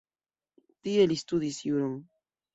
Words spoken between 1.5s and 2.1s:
juron.